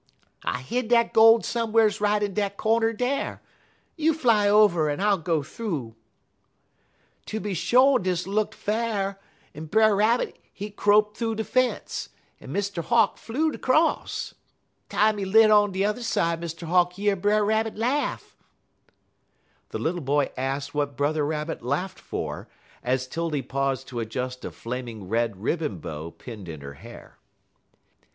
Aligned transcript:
I 0.43 0.63
hid 0.63 0.87
dat 0.87 1.13
gol' 1.13 1.43
some'rs 1.43 2.01
right 2.01 2.23
in 2.23 2.33
dat 2.33 2.57
cornder 2.57 2.91
dar. 2.91 3.39
You 3.95 4.15
fly 4.15 4.49
over 4.49 4.89
en 4.89 4.99
I'll 4.99 5.19
go 5.19 5.43
thoo.' 5.43 5.93
"Tooby 7.27 7.53
sho' 7.53 7.99
dis 7.99 8.25
look 8.25 8.55
fa'r, 8.55 9.19
en 9.53 9.65
Brer 9.67 9.95
Rabbit, 9.95 10.39
he 10.51 10.71
crope 10.71 11.15
thoo' 11.15 11.35
de 11.35 11.43
fence, 11.43 12.09
en 12.39 12.49
Mr. 12.49 12.83
Hawk 12.83 13.17
flew'd 13.19 13.61
'cross. 13.61 14.33
Time 14.89 15.19
he 15.19 15.23
lit 15.25 15.51
on 15.51 15.71
t'er 15.71 16.01
side, 16.01 16.41
Mr. 16.41 16.65
Hawk 16.65 16.97
year 16.97 17.15
Brer 17.15 17.45
Rabbit 17.45 17.75
laugh." 17.77 18.35
The 19.69 19.77
little 19.77 20.01
boy 20.01 20.31
asked 20.35 20.73
what 20.73 20.97
Brother 20.97 21.23
Rabbit 21.23 21.61
laughed 21.61 21.99
for, 21.99 22.47
as 22.81 23.05
'Tildy 23.05 23.43
paused 23.43 23.87
to 23.89 23.99
adjust 23.99 24.43
a 24.43 24.49
flaming 24.49 25.07
red 25.07 25.43
ribbon 25.43 25.77
bow 25.77 26.09
pinned 26.09 26.49
in 26.49 26.61
her 26.61 26.73
hair. 26.81 27.19